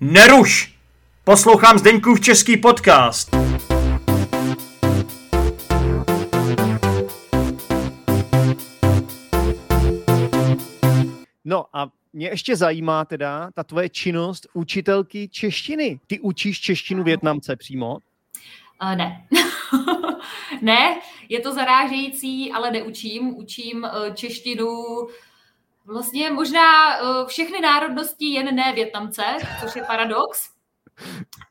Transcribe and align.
Neruš! 0.00 0.76
Poslouchám 1.24 1.78
Zdeňkův 1.78 2.20
český 2.20 2.56
podcast. 2.56 3.30
No 11.44 11.64
a 11.72 11.88
mě 12.12 12.28
ještě 12.28 12.56
zajímá 12.56 13.04
teda 13.04 13.50
ta 13.54 13.64
tvoje 13.64 13.88
činnost 13.88 14.46
učitelky 14.54 15.28
češtiny. 15.28 16.00
Ty 16.06 16.20
učíš 16.20 16.60
češtinu 16.60 17.04
Větnamce 17.04 17.56
přímo? 17.56 17.98
Uh, 18.82 18.96
ne. 18.96 19.26
ne, 20.62 21.00
je 21.28 21.40
to 21.40 21.54
zarážející, 21.54 22.52
ale 22.52 22.70
neučím. 22.70 23.36
Učím 23.36 23.82
uh, 23.82 24.14
češtinu 24.14 24.68
vlastně 25.86 26.30
možná 26.30 27.00
uh, 27.00 27.26
všechny 27.26 27.60
národnosti, 27.60 28.24
jen 28.24 28.54
ne 28.54 28.72
Větnamce, 28.72 29.22
což 29.60 29.76
je 29.76 29.82
paradox. 29.82 30.50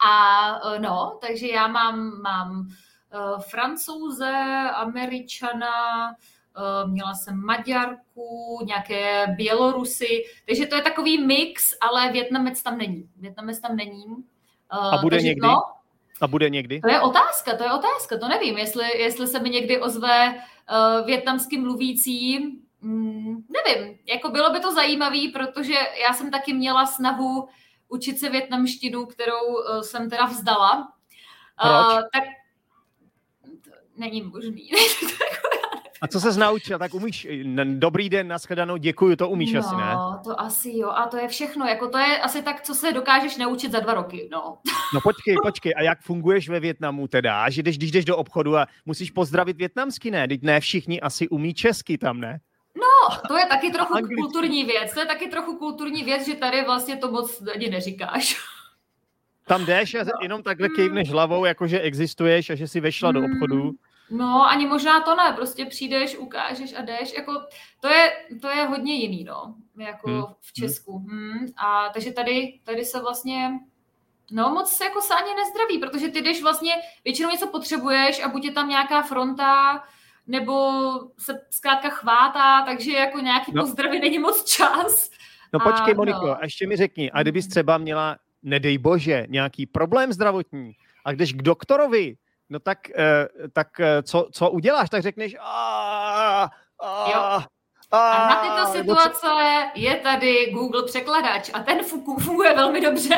A 0.08 0.66
uh, 0.66 0.80
no, 0.80 1.18
takže 1.22 1.48
já 1.48 1.68
mám, 1.68 2.22
mám 2.22 2.60
uh, 2.60 3.40
francouze, 3.40 4.34
američana, 4.76 5.72
měla 6.86 7.14
jsem 7.14 7.46
Maďarku, 7.46 8.60
nějaké 8.66 9.28
Bělorusy, 9.38 10.24
takže 10.48 10.66
to 10.66 10.76
je 10.76 10.82
takový 10.82 11.26
mix, 11.26 11.64
ale 11.82 12.12
Větnamec 12.12 12.64
tam 12.64 12.78
není. 12.78 13.10
Větnamec 13.18 13.60
tam 13.60 13.76
není. 13.76 14.06
A 14.70 14.98
bude 14.98 15.22
někdy? 15.22 15.48
No, 15.48 15.56
a 16.22 16.28
bude 16.28 16.50
někdy? 16.50 16.82
To 16.82 16.90
je 16.90 17.02
otázka, 17.02 17.58
to 17.58 17.64
je 17.64 17.72
otázka, 17.72 18.18
to 18.18 18.28
nevím, 18.28 18.58
jestli, 18.58 18.98
jestli 18.98 19.28
se 19.28 19.40
mi 19.40 19.50
někdy 19.50 19.82
ozve 19.82 20.30
uh, 20.30 21.06
větnamský 21.06 21.58
mluvící, 21.58 22.52
mm, 22.86 23.44
nevím, 23.50 23.98
jako 24.06 24.30
bylo 24.30 24.54
by 24.54 24.60
to 24.60 24.74
zajímavé, 24.74 25.20
protože 25.34 25.74
já 26.08 26.14
jsem 26.14 26.32
taky 26.32 26.54
měla 26.54 26.86
snahu 26.86 27.48
učit 27.88 28.20
se 28.20 28.30
větnamštinu, 28.30 29.06
kterou 29.06 29.48
uh, 29.48 29.82
jsem 29.82 30.10
teda 30.10 30.26
vzdala. 30.26 30.94
Proč? 31.62 31.72
Uh, 31.72 32.02
tak 32.14 32.24
není 33.98 34.22
možný. 34.22 34.72
A 36.02 36.08
co 36.08 36.20
se 36.20 36.40
naučil? 36.40 36.80
Tak 36.80 36.94
umíš, 36.94 37.28
dobrý 37.64 38.10
den, 38.10 38.28
nashledanou, 38.28 38.78
děkuju, 38.78 39.16
to 39.16 39.30
umíš 39.30 39.54
no, 39.54 39.60
asi, 39.60 39.76
ne? 39.76 39.94
No, 39.94 40.22
to 40.24 40.42
asi 40.42 40.78
jo, 40.78 40.90
a 40.90 41.08
to 41.08 41.18
je 41.18 41.28
všechno, 41.28 41.66
jako 41.66 41.90
to 41.90 41.98
je 41.98 42.20
asi 42.20 42.42
tak, 42.42 42.62
co 42.62 42.76
se 42.76 42.92
dokážeš 42.92 43.38
naučit 43.38 43.72
za 43.72 43.80
dva 43.80 43.94
roky, 43.94 44.30
no. 44.32 44.58
No 44.94 45.02
počkej, 45.02 45.36
počkej, 45.44 45.74
a 45.78 45.82
jak 45.82 46.02
funguješ 46.02 46.50
ve 46.50 46.60
Větnamu 46.60 47.08
teda? 47.08 47.50
Že 47.50 47.64
jdeš, 47.64 47.78
když 47.78 47.92
jdeš 47.92 48.06
do 48.06 48.18
obchodu 48.18 48.58
a 48.58 48.68
musíš 48.86 49.12
pozdravit 49.12 49.58
větnamsky, 49.58 50.12
ne? 50.12 50.28
Teď 50.28 50.42
ne 50.42 50.60
všichni 50.60 51.02
asi 51.02 51.30
umí 51.30 51.54
česky 51.54 51.98
tam, 51.98 52.20
ne? 52.20 52.40
No, 52.76 53.18
to 53.28 53.38
je 53.38 53.46
taky 53.46 53.72
trochu 53.72 53.94
Anglicky. 53.98 54.16
kulturní 54.16 54.64
věc, 54.64 54.94
to 54.94 55.00
je 55.00 55.06
taky 55.06 55.28
trochu 55.28 55.58
kulturní 55.58 56.04
věc, 56.04 56.26
že 56.26 56.36
tady 56.36 56.64
vlastně 56.66 56.98
to 56.98 57.12
moc 57.12 57.44
ani 57.56 57.70
neříkáš. 57.70 58.36
Tam 59.48 59.66
jdeš 59.66 59.96
a 59.96 60.06
jenom 60.22 60.44
takhle 60.44 60.70
kejvneš 60.70 61.10
hlavou, 61.10 61.46
jakože 61.46 61.80
existuješ 61.80 62.50
a 62.50 62.56
že 62.56 62.68
si 62.68 62.80
vešla 62.80 63.12
do 63.12 63.20
obchodu. 63.20 63.62
Hmm. 63.62 63.72
No, 64.10 64.50
ani 64.50 64.68
možná 64.68 65.02
to 65.02 65.16
ne, 65.16 65.34
prostě 65.36 65.66
přijdeš, 65.66 66.18
ukážeš 66.18 66.74
a 66.74 66.82
jdeš, 66.82 67.14
jako 67.14 67.34
to 67.80 67.88
je, 67.88 68.12
to 68.42 68.50
je 68.50 68.66
hodně 68.66 68.94
jiný, 68.94 69.24
no, 69.24 69.56
jako 69.78 70.10
hmm. 70.10 70.24
v 70.42 70.54
Česku. 70.54 70.98
Hmm. 70.98 71.46
A 71.58 71.90
takže 71.90 72.12
tady, 72.12 72.60
tady 72.64 72.86
se 72.86 73.02
vlastně, 73.02 73.52
no 74.32 74.50
moc 74.50 74.72
se 74.72 74.84
jako 74.84 75.02
se 75.02 75.14
ani 75.14 75.30
nezdraví, 75.36 75.80
protože 75.80 76.08
ty 76.08 76.22
jdeš 76.22 76.42
vlastně, 76.42 76.74
většinou 77.04 77.30
něco 77.30 77.48
potřebuješ 77.48 78.24
a 78.24 78.28
buď 78.28 78.46
je 78.46 78.52
tam 78.52 78.70
nějaká 78.70 79.02
fronta, 79.02 79.84
nebo 80.28 80.72
se 81.18 81.42
zkrátka 81.50 81.90
chvátá, 81.90 82.62
takže 82.66 82.92
jako 82.92 83.20
nějaký 83.20 83.52
no. 83.54 83.64
pozdravy 83.64 84.00
není 84.00 84.20
moc 84.20 84.44
čas. 84.44 85.10
No 85.54 85.60
počkej, 85.60 85.94
a, 85.94 85.98
Moniko, 85.98 86.28
no. 86.28 86.38
a 86.38 86.44
ještě 86.44 86.68
mi 86.68 86.76
řekni, 86.76 87.12
a 87.12 87.22
kdybys 87.22 87.48
třeba 87.48 87.78
měla, 87.78 88.18
nedej 88.44 88.78
bože, 88.78 89.26
nějaký 89.30 89.66
problém 89.66 90.14
zdravotní 90.14 90.72
a 91.06 91.12
jdeš 91.12 91.34
k 91.34 91.42
doktorovi, 91.42 92.16
no 92.50 92.60
tak, 92.60 92.90
eh, 92.90 93.28
tak 93.54 93.80
eh, 93.80 94.04
co, 94.04 94.30
co 94.32 94.50
uděláš? 94.50 94.90
Tak 94.90 95.02
řekneš 95.02 95.36
a, 95.40 96.50
a, 96.84 97.12
jo. 97.12 97.46
A 97.92 98.28
na 98.28 98.36
tyto 98.42 98.78
situace 98.78 99.28
je 99.76 99.96
tady 99.96 100.52
Google 100.52 100.84
překladač 100.84 101.50
a 101.54 101.60
ten 101.60 101.84
funguje 102.20 102.56
velmi 102.56 102.82
dobře. 102.82 103.16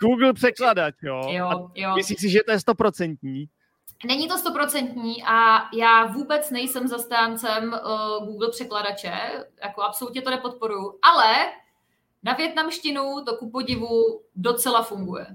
Google 0.00 0.32
překladač, 0.32 0.94
jo? 1.02 1.22
Jo, 1.28 1.70
jo. 1.74 1.94
Myslíš 1.94 2.20
si, 2.20 2.30
že 2.30 2.42
to 2.46 2.52
je 2.52 2.60
stoprocentní? 2.60 3.48
Není 4.06 4.28
to 4.28 4.38
stoprocentní 4.38 5.24
a 5.26 5.68
já 5.76 6.06
vůbec 6.06 6.50
nejsem 6.50 6.88
zastáncem 6.88 7.72
uh, 7.72 8.26
Google 8.26 8.50
překladače, 8.50 9.12
jako 9.62 9.82
absolutně 9.82 10.22
to 10.22 10.30
nepodporuju, 10.30 10.98
ale 11.02 11.34
na 12.22 12.32
větnamštinu 12.32 13.24
to 13.26 13.36
ku 13.36 13.50
podivu 13.50 14.20
docela 14.36 14.82
funguje. 14.82 15.26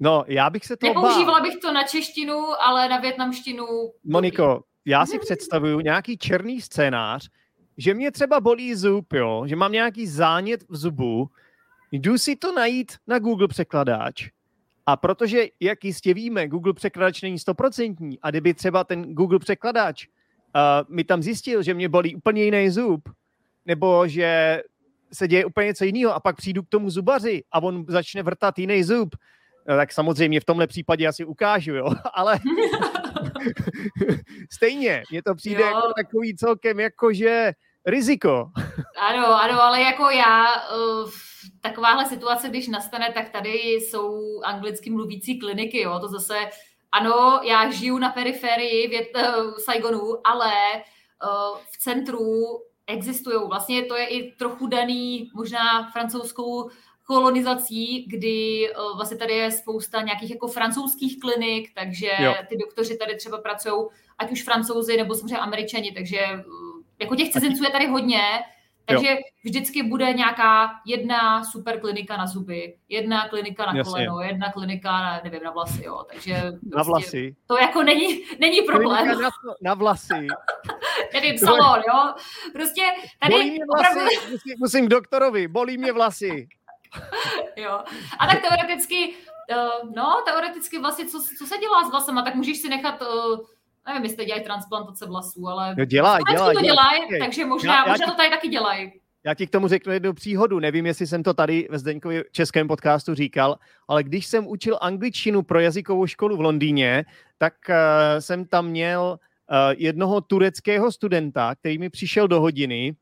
No, 0.00 0.24
já 0.26 0.50
bych 0.50 0.66
se 0.66 0.76
to 0.76 0.86
Nepoužívala 0.86 1.40
bych 1.40 1.56
to 1.56 1.72
na 1.72 1.82
češtinu, 1.82 2.62
ale 2.62 2.88
na 2.88 2.98
větnamštinu. 2.98 3.66
Moniko, 4.04 4.62
já 4.84 5.06
si 5.06 5.18
představuju 5.18 5.80
nějaký 5.80 6.18
černý 6.18 6.60
scénář, 6.60 7.28
že 7.76 7.94
mě 7.94 8.10
třeba 8.10 8.40
bolí 8.40 8.74
zub, 8.74 9.12
jo, 9.12 9.42
že 9.46 9.56
mám 9.56 9.72
nějaký 9.72 10.06
zánět 10.06 10.62
v 10.68 10.76
zubu, 10.76 11.30
jdu 11.92 12.18
si 12.18 12.36
to 12.36 12.52
najít 12.52 12.92
na 13.06 13.18
Google 13.18 13.48
překladáč 13.48 14.28
a 14.86 14.96
protože, 14.96 15.44
jak 15.60 15.84
jistě 15.84 16.14
víme, 16.14 16.48
Google 16.48 16.72
překladač 16.72 17.22
není 17.22 17.38
stoprocentní 17.38 18.18
a 18.22 18.30
kdyby 18.30 18.54
třeba 18.54 18.84
ten 18.84 19.14
Google 19.14 19.38
překladač 19.38 20.06
uh, 20.06 20.94
mi 20.94 21.04
tam 21.04 21.22
zjistil, 21.22 21.62
že 21.62 21.74
mě 21.74 21.88
bolí 21.88 22.14
úplně 22.14 22.44
jiný 22.44 22.70
zub, 22.70 23.08
nebo 23.66 24.08
že 24.08 24.62
se 25.12 25.28
děje 25.28 25.44
úplně 25.44 25.66
něco 25.66 25.84
jiného 25.84 26.14
a 26.14 26.20
pak 26.20 26.36
přijdu 26.36 26.62
k 26.62 26.68
tomu 26.68 26.90
zubaři 26.90 27.42
a 27.52 27.62
on 27.62 27.84
začne 27.88 28.22
vrtat 28.22 28.58
jiný 28.58 28.84
zub, 28.84 29.16
no, 29.68 29.76
tak 29.76 29.92
samozřejmě 29.92 30.40
v 30.40 30.44
tomhle 30.44 30.66
případě 30.66 31.06
asi 31.06 31.24
ukážu, 31.24 31.74
jo, 31.74 31.90
ale 32.14 32.38
stejně, 34.52 35.02
mně 35.10 35.22
to 35.22 35.34
přijde 35.34 35.60
jo. 35.60 35.66
jako 35.66 35.92
takový 35.96 36.36
celkem 36.36 36.80
jakože 36.80 37.52
riziko. 37.86 38.50
Ano, 38.98 39.42
ano, 39.42 39.62
ale 39.62 39.82
jako 39.82 40.10
já 40.10 40.44
uh, 40.54 41.10
takováhle 41.60 42.06
situace, 42.06 42.48
když 42.48 42.68
nastane, 42.68 43.12
tak 43.12 43.28
tady 43.28 43.52
jsou 43.58 44.40
anglicky 44.44 44.90
mluvící 44.90 45.38
kliniky, 45.38 45.80
jo, 45.80 45.98
to 46.00 46.08
zase, 46.08 46.38
ano, 46.92 47.40
já 47.42 47.70
žiju 47.70 47.98
na 47.98 48.10
periferii 48.10 48.88
Vět, 48.88 49.08
uh, 49.16 49.54
Saigonu, 49.58 50.28
ale 50.28 50.52
uh, 50.74 51.58
v 51.72 51.78
centru 51.78 52.20
existují. 52.86 53.48
Vlastně 53.48 53.82
to 53.82 53.96
je 53.96 54.06
i 54.06 54.32
trochu 54.32 54.66
daný 54.66 55.30
možná 55.34 55.90
francouzskou 55.90 56.70
kolonizací, 57.06 58.06
kdy 58.08 58.68
vlastně 58.96 59.16
tady 59.16 59.32
je 59.34 59.50
spousta 59.50 60.02
nějakých 60.02 60.30
jako 60.30 60.46
francouzských 60.46 61.20
klinik, 61.20 61.70
takže 61.74 62.10
jo. 62.18 62.34
ty 62.48 62.56
doktoři 62.56 62.96
tady 62.96 63.16
třeba 63.16 63.38
pracují, 63.38 63.86
ať 64.18 64.32
už 64.32 64.44
francouzi 64.44 64.96
nebo 64.96 65.14
samozřejmě 65.14 65.38
američani, 65.38 65.92
takže 65.92 66.18
jako 66.98 67.16
těch 67.16 67.32
cizinců 67.32 67.64
je 67.64 67.70
tady 67.70 67.86
hodně, 67.86 68.20
takže 68.86 69.10
jo. 69.10 69.16
vždycky 69.44 69.82
bude 69.82 70.12
nějaká 70.12 70.70
jedna 70.86 71.44
super 71.44 71.80
klinika 71.80 72.16
na 72.16 72.26
zuby, 72.26 72.76
jedna 72.88 73.28
klinika 73.28 73.66
na 73.66 73.72
Jasně. 73.76 73.90
koleno, 73.90 74.20
jedna 74.20 74.52
klinika 74.52 74.92
na, 74.92 75.20
nevím, 75.24 75.42
na 75.42 75.50
vlasy, 75.50 75.84
jo. 75.84 76.04
Takže 76.12 76.32
na 76.32 76.50
prostě 76.70 76.90
vlasy. 76.90 77.36
To 77.46 77.58
jako 77.58 77.82
není, 77.82 78.22
není 78.40 78.62
problém. 78.62 79.06
Na, 79.06 79.30
na 79.62 79.74
vlasy. 79.74 80.26
nevím, 81.14 81.38
salon, 81.38 81.82
jo. 81.88 82.14
Prostě 82.52 82.82
tady 83.20 83.34
bolí 83.34 83.50
mě 83.50 83.64
vlasy, 83.74 83.88
opravdu... 83.88 84.10
musím, 84.30 84.54
musím 84.58 84.86
k 84.86 84.90
doktorovi, 84.90 85.48
bolí 85.48 85.78
mě 85.78 85.92
vlasy. 85.92 86.48
jo. 87.56 87.80
A 88.18 88.26
tak 88.26 88.40
teoreticky, 88.40 89.14
uh, 89.50 89.94
no, 89.94 90.22
teoreticky 90.24 90.78
vlastně, 90.78 91.06
co, 91.06 91.22
co 91.38 91.46
se 91.46 91.58
dělá 91.58 91.84
s 91.84 91.90
vlasama, 91.90 92.22
tak 92.22 92.34
můžeš 92.34 92.58
si 92.58 92.68
nechat 92.68 93.02
uh, 93.02 93.38
nevím, 93.86 94.04
jestli 94.04 94.24
dělají 94.24 94.44
transplantace 94.44 95.06
vlasů, 95.06 95.48
ale 95.48 95.74
jo, 95.78 95.84
dělá, 95.84 96.18
dělá, 96.32 96.52
to 96.52 96.60
dělají, 96.60 97.00
dělá. 97.08 97.24
takže 97.24 97.46
možná, 97.46 97.74
já, 97.74 97.86
já 97.86 97.92
možná 97.92 98.06
ti, 98.06 98.10
to 98.10 98.16
tady 98.16 98.30
taky 98.30 98.48
dělají. 98.48 98.92
Já 99.24 99.34
ti 99.34 99.46
k 99.46 99.50
tomu 99.50 99.68
řeknu 99.68 99.92
jednu 99.92 100.12
příhodu, 100.12 100.58
nevím, 100.58 100.86
jestli 100.86 101.06
jsem 101.06 101.22
to 101.22 101.34
tady 101.34 101.68
ve 101.70 101.78
Zdeňkově 101.78 102.24
českém 102.32 102.68
podcastu 102.68 103.14
říkal, 103.14 103.58
ale 103.88 104.02
když 104.02 104.26
jsem 104.26 104.46
učil 104.46 104.78
angličtinu 104.80 105.42
pro 105.42 105.60
jazykovou 105.60 106.06
školu 106.06 106.36
v 106.36 106.40
Londýně, 106.40 107.04
tak 107.38 107.54
uh, 107.68 107.74
jsem 108.18 108.44
tam 108.44 108.66
měl 108.66 109.18
uh, 109.18 109.56
jednoho 109.76 110.20
tureckého 110.20 110.92
studenta, 110.92 111.54
který 111.54 111.78
mi 111.78 111.90
přišel 111.90 112.28
do 112.28 112.40
hodiny 112.40 112.96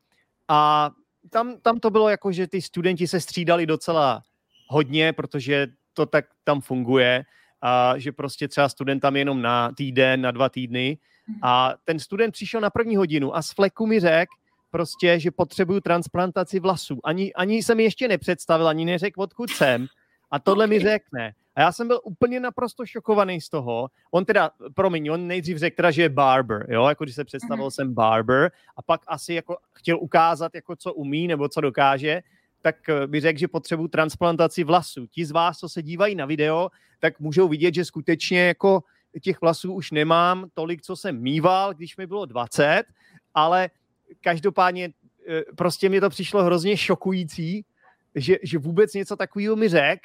a 0.49 0.91
tam, 1.31 1.57
tam 1.63 1.81
to 1.81 1.91
bylo 1.91 2.09
jako, 2.09 2.33
že 2.33 2.47
ty 2.47 2.63
studenti 2.63 3.09
se 3.09 3.21
střídali 3.21 3.67
docela 3.67 4.23
hodně, 4.69 5.13
protože 5.13 5.67
to 5.93 6.07
tak 6.07 6.25
tam 6.45 6.61
funguje 6.61 7.25
a 7.65 7.95
že 7.99 8.13
prostě 8.13 8.49
třeba 8.49 8.69
student 8.69 9.03
tam 9.03 9.17
jenom 9.17 9.43
na 9.43 9.73
týden, 9.73 10.21
na 10.21 10.31
dva 10.31 10.49
týdny 10.49 10.99
mhm. 11.29 11.39
a 11.43 11.75
ten 11.85 11.99
student 11.99 12.33
přišel 12.33 12.61
na 12.61 12.71
první 12.71 12.97
hodinu 12.97 13.37
a 13.37 13.43
z 13.43 13.53
fleku 13.53 13.87
mi 13.87 14.01
řekl, 14.01 14.35
prostě, 14.71 15.21
že 15.21 15.31
potřebuju 15.31 15.81
transplantaci 15.81 16.61
vlasů. 16.61 16.99
Ani, 17.05 17.35
ani 17.35 17.63
jsem 17.63 17.77
mi 17.77 17.83
ještě 17.83 18.09
nepředstavil, 18.09 18.69
ani 18.69 18.85
neřekl, 18.85 19.23
odkud 19.23 19.51
jsem. 19.51 19.87
A 20.31 20.39
tohle 20.39 20.65
okay. 20.65 20.79
mi 20.79 20.85
řekne. 20.85 21.33
A 21.57 21.61
já 21.61 21.73
jsem 21.73 21.89
byl 21.89 22.01
úplně 22.05 22.41
naprosto 22.41 22.87
šokovaný 22.87 23.41
z 23.41 23.49
toho. 23.49 23.89
On 24.11 24.25
teda, 24.25 24.51
promiň, 24.75 25.09
on 25.09 25.27
nejdřív 25.27 25.59
řekl 25.59 25.77
teda, 25.77 25.91
že 25.91 26.03
je 26.03 26.09
barber, 26.09 26.67
jo, 26.69 26.87
jako 26.89 27.05
když 27.05 27.15
se 27.15 27.25
představil 27.25 27.67
mm-hmm. 27.67 27.75
jsem 27.75 27.95
barber 27.95 28.51
a 28.77 28.83
pak 28.83 29.01
asi 29.07 29.35
jako 29.35 29.57
chtěl 29.73 29.99
ukázat, 29.99 30.55
jako 30.55 30.77
co 30.77 30.93
umí 30.93 31.27
nebo 31.29 31.49
co 31.49 31.61
dokáže. 31.61 32.23
Tak 32.65 32.77
by 33.07 33.21
řekl, 33.21 33.39
že 33.39 33.49
potřebuji 33.49 33.89
transplantaci 33.89 34.65
vlasů. 34.65 35.07
Ti 35.07 35.25
z 35.25 35.31
vás, 35.31 35.59
co 35.59 35.69
se 35.69 35.83
dívají 35.83 36.15
na 36.15 36.27
video, 36.27 36.71
tak 37.01 37.21
můžou 37.21 37.49
vidět, 37.49 37.75
že 37.75 37.85
skutečně 37.85 38.41
jako 38.41 38.83
těch 39.21 39.41
vlasů 39.41 39.73
už 39.73 39.91
nemám 39.91 40.49
tolik, 40.55 40.83
co 40.83 40.97
jsem 40.97 41.23
mýval, 41.23 41.75
když 41.75 41.97
mi 41.97 42.07
bylo 42.07 42.25
20, 42.25 42.85
ale 43.35 43.71
každopádně 44.21 44.93
prostě 45.57 45.89
mi 45.89 46.01
to 46.01 46.11
přišlo 46.11 46.45
hrozně 46.45 46.77
šokující, 46.77 47.65
že, 48.15 48.37
že 48.43 48.59
vůbec 48.59 48.95
něco 48.95 49.17
takového 49.17 49.57
mi 49.57 49.69
řek, 49.69 50.01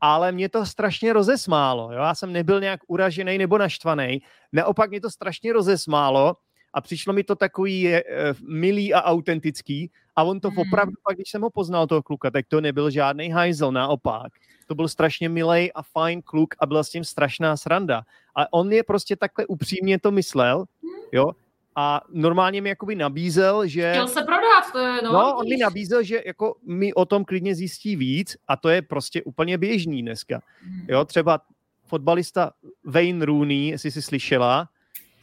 ale 0.00 0.32
mě 0.32 0.48
to 0.48 0.66
strašně 0.66 1.12
rozesmálo. 1.12 1.92
Jo? 1.92 1.98
Já 1.98 2.14
jsem 2.14 2.32
nebyl 2.32 2.60
nějak 2.60 2.80
uražený 2.86 3.38
nebo 3.38 3.58
naštvaný. 3.58 4.22
Naopak 4.52 4.90
mě 4.90 5.00
to 5.00 5.10
strašně 5.10 5.52
rozesmálo 5.52 6.36
a 6.74 6.80
přišlo 6.80 7.12
mi 7.12 7.24
to 7.24 7.36
takový 7.36 7.80
je, 7.80 8.04
e, 8.08 8.34
milý 8.42 8.94
a 8.94 9.02
autentický 9.02 9.90
a 10.16 10.22
on 10.22 10.40
to 10.40 10.50
mm. 10.50 10.58
opravdu, 10.58 10.92
pak 11.02 11.16
když 11.16 11.30
jsem 11.30 11.42
ho 11.42 11.50
poznal, 11.50 11.86
toho 11.86 12.02
kluka, 12.02 12.30
tak 12.30 12.46
to 12.48 12.60
nebyl 12.60 12.90
žádný 12.90 13.30
hajzel, 13.30 13.72
naopak. 13.72 14.32
To 14.66 14.74
byl 14.74 14.88
strašně 14.88 15.28
milý 15.28 15.72
a 15.72 15.82
fajn 15.82 16.22
kluk 16.22 16.54
a 16.58 16.66
byla 16.66 16.84
s 16.84 16.90
tím 16.90 17.04
strašná 17.04 17.56
sranda. 17.56 18.02
A 18.36 18.52
on 18.52 18.72
je 18.72 18.82
prostě 18.82 19.16
takhle 19.16 19.46
upřímně 19.46 19.98
to 19.98 20.10
myslel, 20.10 20.58
mhm. 20.58 21.02
jo, 21.12 21.32
a 21.76 22.00
normálně 22.12 22.60
mi 22.60 22.68
jakoby 22.68 22.94
nabízel, 22.94 23.66
že... 23.66 23.90
Chtěl 23.90 24.08
se 24.08 24.22
prodat, 24.22 24.72
to 24.72 24.78
je, 24.78 25.02
no, 25.02 25.12
no 25.12 25.36
on 25.36 25.48
mi 25.48 25.56
nabízel, 25.56 26.02
že 26.02 26.22
jako 26.26 26.56
mi 26.66 26.94
o 26.94 27.04
tom 27.04 27.24
klidně 27.24 27.54
zjistí 27.54 27.96
víc 27.96 28.36
a 28.48 28.56
to 28.56 28.68
je 28.68 28.82
prostě 28.82 29.22
úplně 29.22 29.58
běžný 29.58 30.02
dneska. 30.02 30.42
Hmm. 30.62 30.86
Jo, 30.88 31.04
třeba 31.04 31.40
fotbalista 31.86 32.52
Wayne 32.84 33.26
Rooney, 33.26 33.66
jestli 33.66 33.90
jsi 33.90 34.02
slyšela, 34.02 34.68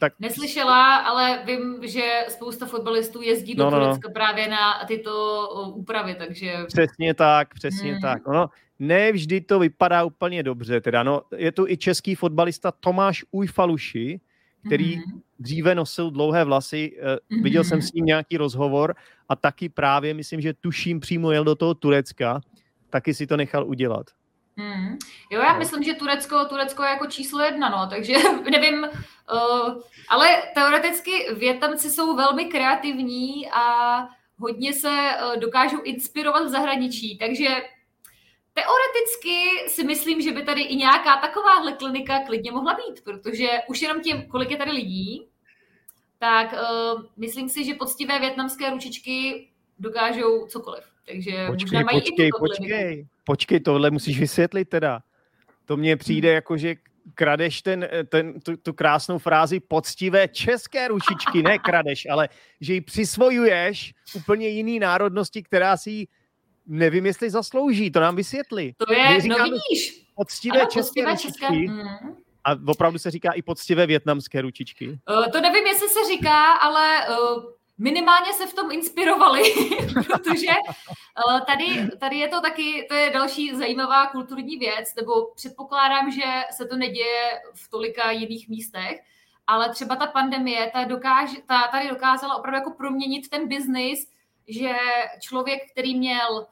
tak... 0.00 0.12
Neslyšela, 0.20 0.96
ale 0.96 1.42
vím, 1.44 1.78
že 1.82 2.24
spousta 2.28 2.66
fotbalistů 2.66 3.22
jezdí 3.22 3.54
do 3.54 3.64
no, 3.64 3.70
no, 3.70 3.78
no. 3.78 3.86
Turecka 3.86 4.08
právě 4.08 4.48
na 4.48 4.84
tyto 4.88 5.48
úpravy, 5.74 6.14
takže... 6.14 6.54
Přesně 6.66 7.14
tak, 7.14 7.54
přesně 7.54 7.92
hmm. 7.92 8.00
tak. 8.00 8.26
No, 8.26 8.48
ne 8.78 9.12
vždy 9.12 9.40
to 9.40 9.58
vypadá 9.58 10.04
úplně 10.04 10.42
dobře. 10.42 10.80
Teda, 10.80 11.02
no, 11.02 11.22
je 11.36 11.52
tu 11.52 11.66
i 11.66 11.76
český 11.76 12.14
fotbalista 12.14 12.72
Tomáš 12.72 13.24
Ujfaluši, 13.30 14.20
který 14.66 14.96
mm-hmm. 14.96 15.20
dříve 15.38 15.74
nosil 15.74 16.10
dlouhé 16.10 16.44
vlasy. 16.44 16.92
Mm-hmm. 17.02 17.42
Viděl 17.42 17.64
jsem 17.64 17.82
s 17.82 17.92
ním 17.92 18.04
nějaký 18.04 18.36
rozhovor 18.36 18.94
a 19.28 19.36
taky 19.36 19.68
právě, 19.68 20.14
myslím, 20.14 20.40
že 20.40 20.54
tuším 20.54 21.00
přímo 21.00 21.32
jel 21.32 21.44
do 21.44 21.54
toho 21.54 21.74
Turecka, 21.74 22.40
taky 22.90 23.14
si 23.14 23.26
to 23.26 23.36
nechal 23.36 23.66
udělat. 23.66 24.06
Hmm. 24.56 24.98
Jo, 25.30 25.40
já 25.40 25.58
myslím, 25.58 25.82
že 25.82 25.94
Turecko, 25.94 26.44
Turecko 26.44 26.82
je 26.82 26.90
jako 26.90 27.06
číslo 27.06 27.40
jedna, 27.40 27.68
no, 27.68 27.86
takže 27.90 28.14
nevím, 28.50 28.82
uh, 28.84 29.82
ale 30.08 30.42
teoreticky 30.54 31.34
Větnamci 31.34 31.90
jsou 31.90 32.16
velmi 32.16 32.44
kreativní 32.44 33.50
a 33.52 33.96
hodně 34.38 34.72
se 34.72 34.88
uh, 34.88 35.40
dokážou 35.40 35.82
inspirovat 35.82 36.44
v 36.44 36.48
zahraničí, 36.48 37.18
takže 37.18 37.48
Teoreticky 38.54 39.68
si 39.68 39.84
myslím, 39.84 40.20
že 40.20 40.32
by 40.32 40.42
tady 40.42 40.62
i 40.62 40.76
nějaká 40.76 41.16
takováhle 41.16 41.72
klinika 41.72 42.24
klidně 42.26 42.52
mohla 42.52 42.74
být, 42.74 43.04
protože 43.04 43.48
už 43.68 43.82
jenom 43.82 44.00
tím, 44.00 44.26
kolik 44.26 44.50
je 44.50 44.56
tady 44.56 44.70
lidí, 44.70 45.28
tak 46.18 46.52
uh, 46.52 47.02
myslím 47.16 47.48
si, 47.48 47.64
že 47.64 47.74
poctivé 47.74 48.18
větnamské 48.18 48.70
ručičky 48.70 49.49
dokážou 49.80 50.46
cokoliv. 50.46 50.84
Takže 51.06 51.46
počkej, 51.46 51.64
možná 51.64 51.80
mají 51.80 52.00
počkej, 52.00 52.26
i 52.26 52.30
počkej, 52.38 53.06
počkej, 53.24 53.60
tohle 53.60 53.90
musíš 53.90 54.20
vysvětlit 54.20 54.68
teda. 54.68 55.02
To 55.64 55.76
mně 55.76 55.96
přijde 55.96 56.28
hmm. 56.28 56.34
jako, 56.34 56.56
že 56.56 56.74
kradeš 57.14 57.62
ten, 57.62 57.88
ten, 58.08 58.40
tu, 58.40 58.56
tu 58.56 58.72
krásnou 58.72 59.18
frázi 59.18 59.60
poctivé 59.60 60.28
české 60.28 60.88
ručičky, 60.88 61.42
ne 61.42 61.58
kradeš, 61.64 62.06
ale 62.10 62.28
že 62.60 62.74
ji 62.74 62.80
přisvojuješ 62.80 63.94
úplně 64.14 64.48
jiný 64.48 64.78
národnosti, 64.78 65.42
která 65.42 65.76
si 65.76 65.90
ji 65.90 66.06
nevím, 66.66 67.06
jestli 67.06 67.30
zaslouží, 67.30 67.90
to 67.90 68.00
nám 68.00 68.16
vysvětli. 68.16 68.74
To 68.76 68.92
je, 68.92 69.28
no 69.28 69.36
vidíš. 69.44 70.06
Poctivé 70.14 70.60
ano, 70.60 70.70
české 70.72 71.04
ručičky. 71.04 71.40
České... 71.40 71.52
Mm. 71.52 71.88
A 72.44 72.50
opravdu 72.66 72.98
se 72.98 73.10
říká 73.10 73.32
i 73.32 73.42
poctivé 73.42 73.86
větnamské 73.86 74.42
ručičky. 74.42 74.88
Uh, 74.88 75.26
to 75.32 75.40
nevím, 75.40 75.66
jestli 75.66 75.88
se 75.88 75.98
říká, 76.12 76.52
ale 76.52 77.08
uh, 77.08 77.44
minimálně 77.80 78.32
se 78.32 78.46
v 78.46 78.54
tom 78.54 78.70
inspirovali, 78.70 79.42
protože 79.94 80.52
uh, 81.26 81.40
tady, 81.40 81.88
tady 81.98 82.16
je 82.16 82.28
to 82.28 82.40
taky, 82.40 82.86
to 82.88 82.94
je 82.94 83.10
další 83.10 83.54
zajímavá 83.54 84.06
kulturní 84.06 84.56
věc, 84.56 84.94
nebo 84.94 85.12
předpokládám, 85.34 86.10
že 86.10 86.24
se 86.50 86.66
to 86.66 86.76
neděje 86.76 87.40
v 87.54 87.70
tolika 87.70 88.10
jiných 88.10 88.48
místech, 88.48 89.00
ale 89.46 89.70
třeba 89.70 89.96
ta 89.96 90.06
pandemie 90.06 90.70
ta 90.72 90.84
dokáže, 90.84 91.36
ta, 91.46 91.68
tady 91.68 91.88
dokázala 91.88 92.36
opravdu 92.36 92.56
jako 92.56 92.70
proměnit 92.70 93.28
ten 93.28 93.48
biznis, 93.48 94.10
že 94.48 94.74
člověk, 95.20 95.70
který 95.72 95.98
měl 95.98 96.46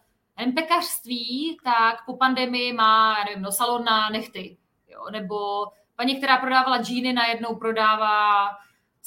pekařství, 0.55 1.59
tak 1.65 2.05
po 2.07 2.17
pandemii 2.17 2.73
má, 2.73 3.25
nevím, 3.25 3.43
no, 3.43 3.53
salon 3.53 3.85
na 3.85 4.09
nechty. 4.09 4.57
Jo? 4.89 5.11
Nebo 5.11 5.67
paní, 5.97 6.17
která 6.17 6.37
prodávala 6.37 6.83
džíny, 6.83 7.13
najednou 7.13 7.55
prodává 7.55 8.49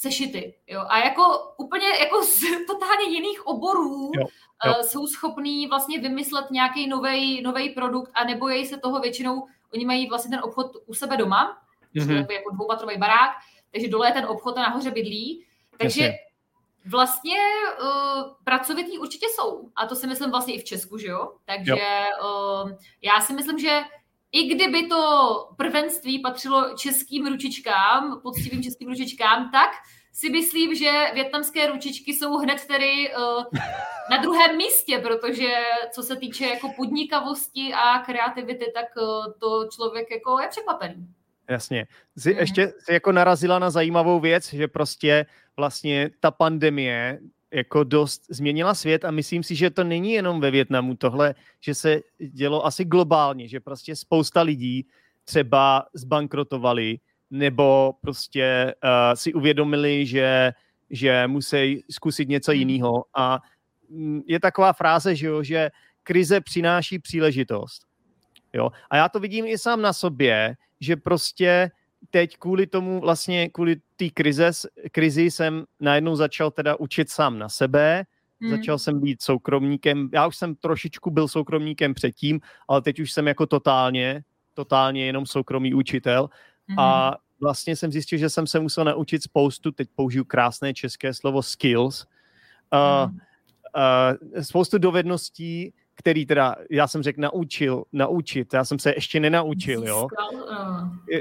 sešity. 0.02 0.54
Jo? 0.66 0.84
A 0.88 0.98
jako 0.98 1.22
úplně 1.56 1.88
jako 1.88 2.24
z 2.24 2.40
totálně 2.66 3.04
jiných 3.08 3.46
oborů 3.46 4.10
jo, 4.14 4.26
jo. 4.66 4.74
Uh, 4.76 4.82
jsou 4.82 5.06
schopní 5.06 5.66
vlastně 5.66 6.00
vymyslet 6.00 6.50
nějaký 6.50 6.86
nový 7.42 7.70
produkt 7.74 8.10
a 8.14 8.24
nebojí 8.24 8.66
se 8.66 8.78
toho 8.78 9.00
většinou, 9.00 9.46
oni 9.74 9.84
mají 9.84 10.08
vlastně 10.08 10.30
ten 10.30 10.44
obchod 10.44 10.76
u 10.86 10.94
sebe 10.94 11.16
doma, 11.16 11.58
mm-hmm. 11.96 12.32
jako 12.32 12.50
dvoupatrový 12.54 12.96
barák, 12.98 13.30
takže 13.72 13.88
dole 13.88 14.08
je 14.08 14.12
ten 14.12 14.24
obchod 14.26 14.58
a 14.58 14.62
nahoře 14.62 14.90
bydlí. 14.90 15.46
Takže 15.78 16.04
Jasně 16.04 16.18
Vlastně 16.84 17.38
uh, 17.82 18.22
pracovitý 18.44 18.98
určitě 18.98 19.26
jsou. 19.34 19.70
A 19.76 19.86
to 19.86 19.96
si 19.96 20.06
myslím 20.06 20.30
vlastně 20.30 20.54
i 20.54 20.58
v 20.58 20.64
Česku, 20.64 20.98
že 20.98 21.06
jo? 21.06 21.32
Takže 21.44 21.72
jo. 21.72 22.64
Uh, 22.64 22.70
já 23.02 23.20
si 23.20 23.32
myslím, 23.32 23.58
že 23.58 23.80
i 24.32 24.54
kdyby 24.54 24.86
to 24.86 25.00
prvenství 25.56 26.18
patřilo 26.18 26.76
českým 26.76 27.26
ručičkám, 27.26 28.20
poctivým 28.22 28.62
českým 28.62 28.88
ručičkám, 28.88 29.50
tak 29.50 29.70
si 30.12 30.30
myslím, 30.30 30.74
že 30.74 30.90
větnamské 31.14 31.66
ručičky 31.66 32.14
jsou 32.14 32.36
hned 32.36 32.64
tedy 32.66 33.14
uh, 33.14 33.44
na 34.10 34.16
druhém 34.16 34.56
místě, 34.56 34.98
protože 34.98 35.48
co 35.94 36.02
se 36.02 36.16
týče 36.16 36.46
jako 36.46 36.72
podnikavosti 36.76 37.72
a 37.74 37.98
kreativity, 37.98 38.72
tak 38.74 38.86
uh, 38.96 39.32
to 39.40 39.68
člověk 39.74 40.10
jako 40.10 40.40
je 40.40 40.48
překvapený. 40.48 41.08
Jasně. 41.48 41.86
Jsi, 42.16 42.32
mm. 42.32 42.38
Ještě 42.38 42.72
jsi 42.78 42.92
jako 42.92 43.12
narazila 43.12 43.58
na 43.58 43.70
zajímavou 43.70 44.20
věc, 44.20 44.52
že 44.52 44.68
prostě 44.68 45.26
vlastně 45.56 46.10
ta 46.20 46.30
pandemie 46.30 47.18
jako 47.52 47.84
dost 47.84 48.22
změnila 48.30 48.74
svět 48.74 49.04
a 49.04 49.10
myslím 49.10 49.42
si, 49.42 49.54
že 49.54 49.70
to 49.70 49.84
není 49.84 50.12
jenom 50.12 50.40
ve 50.40 50.50
Větnamu 50.50 50.96
tohle, 50.96 51.34
že 51.60 51.74
se 51.74 52.00
dělo 52.18 52.66
asi 52.66 52.84
globálně, 52.84 53.48
že 53.48 53.60
prostě 53.60 53.96
spousta 53.96 54.42
lidí 54.42 54.86
třeba 55.24 55.86
zbankrotovali 55.94 56.98
nebo 57.30 57.94
prostě 58.00 58.74
uh, 58.84 59.14
si 59.14 59.32
uvědomili, 59.32 60.06
že, 60.06 60.52
že 60.90 61.26
musí 61.26 61.84
zkusit 61.90 62.28
něco 62.28 62.52
hmm. 62.52 62.60
jiného 62.60 63.04
a 63.14 63.40
mm, 63.88 64.20
je 64.26 64.40
taková 64.40 64.72
fráze, 64.72 65.16
že, 65.16 65.26
jo, 65.26 65.42
že 65.42 65.70
krize 66.02 66.40
přináší 66.40 66.98
příležitost. 66.98 67.82
Jo? 68.52 68.70
A 68.90 68.96
já 68.96 69.08
to 69.08 69.20
vidím 69.20 69.46
i 69.46 69.58
sám 69.58 69.82
na 69.82 69.92
sobě, 69.92 70.56
že 70.80 70.96
prostě 70.96 71.70
teď 72.12 72.36
kvůli 72.38 72.66
tomu 72.66 73.00
vlastně, 73.00 73.48
kvůli 73.48 73.76
té 73.96 74.10
krize, 74.10 74.50
krizi 74.92 75.22
jsem 75.22 75.64
najednou 75.80 76.16
začal 76.16 76.50
teda 76.50 76.76
učit 76.76 77.10
sám 77.10 77.38
na 77.38 77.48
sebe, 77.48 78.04
hmm. 78.40 78.50
začal 78.50 78.78
jsem 78.78 79.00
být 79.00 79.22
soukromníkem, 79.22 80.08
já 80.12 80.26
už 80.26 80.36
jsem 80.36 80.54
trošičku 80.54 81.10
byl 81.10 81.28
soukromníkem 81.28 81.94
předtím, 81.94 82.40
ale 82.68 82.82
teď 82.82 83.00
už 83.00 83.12
jsem 83.12 83.26
jako 83.26 83.46
totálně, 83.46 84.22
totálně 84.54 85.06
jenom 85.06 85.26
soukromý 85.26 85.74
učitel 85.74 86.28
hmm. 86.68 86.78
a 86.78 87.16
vlastně 87.40 87.76
jsem 87.76 87.92
zjistil, 87.92 88.18
že 88.18 88.30
jsem 88.30 88.46
se 88.46 88.60
musel 88.60 88.84
naučit 88.84 89.22
spoustu, 89.22 89.72
teď 89.72 89.88
použiju 89.94 90.24
krásné 90.24 90.74
české 90.74 91.14
slovo 91.14 91.42
skills, 91.42 92.06
uh, 92.72 93.10
hmm. 93.10 93.18
uh, 94.36 94.42
spoustu 94.42 94.78
dovedností, 94.78 95.72
který 95.94 96.26
teda, 96.26 96.56
já 96.70 96.88
jsem 96.88 97.02
řekl, 97.02 97.20
naučil, 97.20 97.84
naučit, 97.92 98.54
já 98.54 98.64
jsem 98.64 98.78
se 98.78 98.92
ještě 98.96 99.20
nenaučil, 99.20 99.86
jo. 99.86 100.08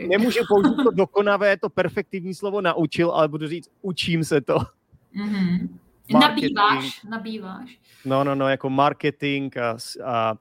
Nemůžu 0.07 0.39
použít 0.47 0.75
to 0.83 0.91
dokonavé, 0.91 1.57
to 1.57 1.69
perfektivní 1.69 2.33
slovo 2.33 2.61
naučil, 2.61 3.11
ale 3.11 3.27
budu 3.27 3.47
říct, 3.47 3.69
učím 3.81 4.23
se 4.23 4.41
to. 4.41 4.57
Mm-hmm. 5.15 5.69
Nabýváš, 6.19 7.03
nabýváš. 7.03 7.79
No, 8.05 8.23
no, 8.23 8.35
no, 8.35 8.49
jako 8.49 8.69
marketing 8.69 9.57
a, 9.57 9.77
a 10.05 10.35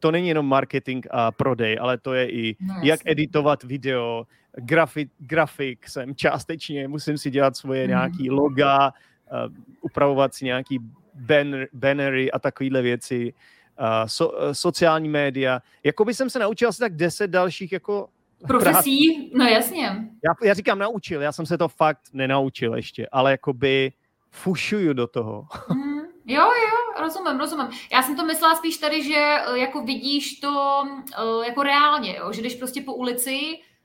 to 0.00 0.10
není 0.10 0.28
jenom 0.28 0.46
marketing 0.46 1.06
a 1.10 1.32
prodej, 1.32 1.78
ale 1.80 1.98
to 1.98 2.14
je 2.14 2.30
i 2.30 2.56
no, 2.60 2.74
jak 2.82 3.00
editovat 3.04 3.62
video, 3.62 4.26
grafik, 4.56 5.10
grafik 5.18 5.88
jsem 5.88 6.14
částečně, 6.14 6.88
musím 6.88 7.18
si 7.18 7.30
dělat 7.30 7.56
svoje 7.56 7.84
mm. 7.84 7.88
nějaký 7.88 8.30
loga, 8.30 8.86
uh, 8.86 9.54
upravovat 9.80 10.34
si 10.34 10.44
nějaký 10.44 10.78
banner, 11.18 11.68
bannery 11.72 12.32
a 12.32 12.38
takovéhle 12.38 12.82
věci, 12.82 13.34
uh, 13.80 13.86
so, 14.06 14.38
uh, 14.38 14.52
sociální 14.52 15.08
média. 15.08 15.60
Jako 15.84 16.04
by 16.04 16.14
jsem 16.14 16.30
se 16.30 16.38
naučil 16.38 16.68
asi 16.68 16.78
tak 16.78 16.96
deset 16.96 17.30
dalších 17.30 17.72
jako 17.72 18.08
Profesí, 18.46 19.30
no 19.34 19.44
jasně. 19.44 19.82
Já, 20.24 20.48
já 20.48 20.54
říkám 20.54 20.78
naučil, 20.78 21.22
já 21.22 21.32
jsem 21.32 21.46
se 21.46 21.58
to 21.58 21.68
fakt 21.68 22.00
nenaučil 22.12 22.74
ještě, 22.74 23.06
ale 23.12 23.30
jakoby 23.30 23.92
fušuju 24.30 24.92
do 24.92 25.06
toho. 25.06 25.46
Mm, 25.68 25.98
jo, 26.26 26.42
jo, 26.42 27.02
rozumím, 27.02 27.38
rozumím. 27.38 27.66
Já 27.92 28.02
jsem 28.02 28.16
to 28.16 28.24
myslela 28.24 28.56
spíš 28.56 28.76
tady, 28.76 29.02
že 29.02 29.16
eh, 29.16 29.58
jako 29.58 29.82
vidíš 29.82 30.40
to 30.40 30.82
eh, 31.12 31.46
jako 31.46 31.62
reálně, 31.62 32.16
jo? 32.16 32.32
že 32.32 32.42
jdeš 32.42 32.54
prostě 32.54 32.80
po 32.80 32.94
ulici 32.94 33.40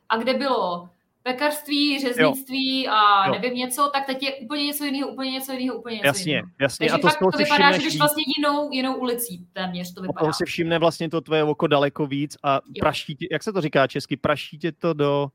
a 0.10 0.18
kde 0.18 0.34
bylo 0.34 0.90
pekařství, 1.24 2.00
řeznictví 2.00 2.84
jo. 2.84 2.92
a 2.92 3.28
jo. 3.28 3.34
nevím 3.34 3.54
něco, 3.54 3.90
tak 3.94 4.06
teď 4.06 4.24
je 4.24 4.34
úplně 4.34 4.66
něco 4.66 4.86
jiného, 4.86 5.10
úplně 5.10 5.32
něco 5.32 5.52
jiného, 5.52 5.78
úplně 5.78 5.96
něco 5.96 6.08
jasně, 6.08 6.32
jiného. 6.32 6.48
Jasně, 6.60 6.88
Takže 6.90 6.96
a 6.96 6.98
to, 6.98 7.08
fakt 7.08 7.32
to 7.32 7.38
vypadá, 7.38 7.72
že 7.72 7.84
jdeš 7.84 7.98
vlastně 7.98 8.24
jinou, 8.38 8.72
jinou 8.72 8.96
ulicí 8.96 9.48
téměř 9.54 9.94
to 9.94 10.02
vypadá. 10.02 10.20
Toho 10.20 10.34
si 10.34 10.46
všimne 10.46 10.80
vlastně 10.80 11.10
to 11.10 11.22
tvoje 11.22 11.44
oko 11.44 11.68
daleko 11.68 12.08
víc 12.08 12.38
a 12.44 12.54
jo. 12.54 12.80
praští 12.80 13.16
tě, 13.16 13.28
jak 13.32 13.44
se 13.44 13.54
to 13.54 13.62
říká 13.62 13.88
česky, 13.88 14.18
praští 14.18 14.58
tě 14.58 14.72
to 14.72 14.94
do, 14.94 15.28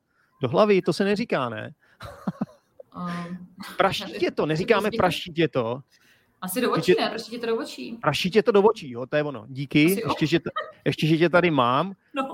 do 0.43 0.49
hlavy, 0.49 0.83
to 0.83 0.93
se 0.93 1.05
neříká, 1.05 1.49
ne? 1.49 1.75
Um, 2.97 3.47
praští 3.77 4.13
tě 4.19 4.31
to, 4.31 4.47
neříkáme 4.47 4.91
praští 4.99 5.33
tě 5.33 5.49
to. 5.49 5.81
Asi 6.41 6.61
do 6.61 6.73
očí, 6.73 6.95
ne? 7.01 7.09
Praští 7.09 7.31
tě 7.31 7.39
to 7.39 7.47
do 7.47 7.57
očí. 7.57 7.99
Praští 8.03 8.31
tě 8.31 8.43
to 8.43 8.53
do 8.53 8.63
očí, 8.63 8.91
jo, 8.91 9.07
to 9.07 9.17
je 9.17 9.23
ono. 9.23 9.47
Díky, 9.49 9.83
ještě 10.09 10.27
že, 10.27 10.39
ještě, 10.85 11.07
že 11.07 11.19
tě 11.19 11.29
tady 11.29 11.51
mám. 11.51 11.93
No. 12.15 12.28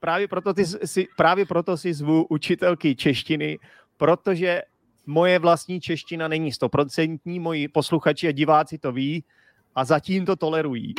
Právě, 0.00 0.28
proto 0.28 0.54
ty, 0.54 0.64
si, 0.66 1.08
právě 1.16 1.46
proto 1.46 1.76
si 1.76 1.94
zvu 1.94 2.26
učitelky 2.30 2.96
češtiny, 2.96 3.58
protože 3.96 4.62
moje 5.06 5.38
vlastní 5.38 5.80
čeština 5.80 6.28
není 6.28 6.52
stoprocentní, 6.52 7.40
moji 7.40 7.68
posluchači 7.68 8.28
a 8.28 8.32
diváci 8.32 8.78
to 8.78 8.92
ví 8.92 9.24
a 9.74 9.84
zatím 9.84 10.26
to 10.26 10.36
tolerují. 10.36 10.94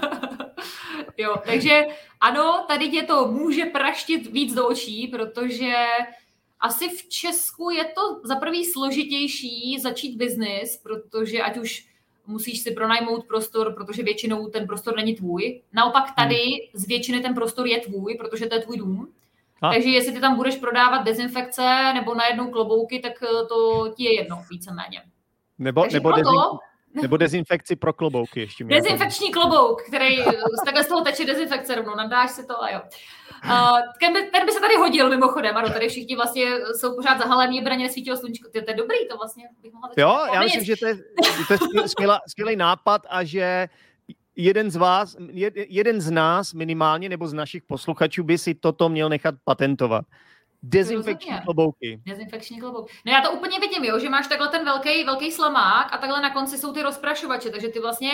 jo, 1.16 1.36
takže 1.46 1.86
ano, 2.20 2.64
tady 2.68 2.88
tě 2.88 3.02
to 3.02 3.26
může 3.26 3.64
praštit 3.64 4.32
víc 4.32 4.54
do 4.54 4.68
očí, 4.68 5.08
protože 5.08 5.74
asi 6.60 6.88
v 6.88 7.08
Česku 7.08 7.70
je 7.70 7.84
to 7.84 8.20
za 8.24 8.36
prvý 8.36 8.64
složitější 8.64 9.78
začít 9.80 10.16
biznis, 10.16 10.76
protože 10.76 11.42
ať 11.42 11.58
už 11.58 11.86
musíš 12.26 12.62
si 12.62 12.70
pronajmout 12.70 13.24
prostor, 13.26 13.74
protože 13.74 14.02
většinou 14.02 14.48
ten 14.48 14.66
prostor 14.66 14.96
není 14.96 15.14
tvůj. 15.14 15.60
Naopak 15.72 16.04
tady 16.16 16.40
z 16.74 16.86
většiny 16.86 17.20
ten 17.20 17.34
prostor 17.34 17.66
je 17.66 17.80
tvůj, 17.80 18.14
protože 18.14 18.46
to 18.46 18.54
je 18.54 18.60
tvůj 18.60 18.76
dům. 18.76 19.08
A? 19.62 19.70
Takže 19.70 19.88
jestli 19.88 20.12
ty 20.12 20.20
tam 20.20 20.36
budeš 20.36 20.56
prodávat 20.56 21.04
dezinfekce 21.04 21.92
nebo 21.94 22.14
najednou 22.14 22.50
klobouky, 22.50 23.00
tak 23.00 23.12
eh, 23.22 23.46
to 23.46 23.92
ti 23.96 24.04
je 24.04 24.14
jedno 24.14 24.44
víceméně. 24.50 25.02
Nebo, 25.58 25.82
Takže 25.82 25.96
nebo, 25.96 26.08
proto, 26.08 26.22
dezin, 26.22 26.58
nebo 27.02 27.16
dezinfekci 27.16 27.76
pro 27.76 27.92
klobouky 27.92 28.40
ještě. 28.40 28.64
Dezinfekční 28.64 29.32
klobouk, 29.32 29.82
který 29.82 30.20
eh, 30.20 30.32
takhle 30.64 30.84
z 30.84 30.88
toho 30.88 31.00
teče 31.00 31.24
dezinfekce 31.24 31.74
rovnou, 31.74 31.94
nadáš 31.96 32.30
si 32.30 32.46
to 32.46 32.62
a 32.62 32.70
jo. 32.70 32.80
Uh, 33.44 33.78
ten, 34.00 34.12
by, 34.12 34.22
ten 34.22 34.46
by 34.46 34.52
se 34.52 34.60
tady 34.60 34.76
hodil 34.76 35.10
mimochodem, 35.10 35.56
ano, 35.56 35.68
tady 35.68 35.88
všichni 35.88 36.16
vlastně 36.16 36.46
jsou 36.80 36.96
pořád 36.96 37.18
zahalení, 37.18 37.60
braně 37.60 37.84
nesvítilo 37.84 38.16
sluníčko. 38.16 38.48
To, 38.48 38.62
to 38.62 38.70
je 38.70 38.76
dobrý, 38.76 39.08
to 39.10 39.16
vlastně 39.16 39.48
bych 39.62 39.72
mohla 39.72 39.90
Jo, 39.96 40.34
já 40.34 40.42
myslím, 40.42 40.64
že 40.64 40.76
to 40.76 40.86
je, 40.86 40.94
to 41.48 41.52
je 41.82 41.88
skvělá, 41.88 42.20
skvělý 42.28 42.56
nápad 42.56 43.02
a 43.08 43.24
že 43.24 43.68
jeden 44.36 44.70
z 44.70 44.76
vás, 44.76 45.16
jeden 45.54 46.00
z 46.00 46.10
nás 46.10 46.52
minimálně, 46.52 47.08
nebo 47.08 47.28
z 47.28 47.32
našich 47.32 47.62
posluchačů 47.62 48.24
by 48.24 48.38
si 48.38 48.54
toto 48.54 48.88
měl 48.88 49.08
nechat 49.08 49.34
patentovat. 49.44 50.04
Dezinfekční 50.62 51.30
Rozumně. 51.30 51.44
klobouky. 51.44 52.00
Dezinfekční 52.06 52.60
klobouk. 52.60 52.88
No 53.06 53.12
já 53.12 53.20
to 53.20 53.32
úplně 53.32 53.60
vidím, 53.60 53.84
jo, 53.84 53.98
že 53.98 54.08
máš 54.08 54.26
takhle 54.26 54.48
ten 54.48 54.64
velký, 54.64 55.04
velký 55.04 55.32
slamák 55.32 55.92
a 55.92 55.98
takhle 55.98 56.20
na 56.20 56.30
konci 56.30 56.58
jsou 56.58 56.72
ty 56.72 56.82
rozprašovače, 56.82 57.50
takže 57.50 57.68
ty 57.68 57.80
vlastně 57.80 58.10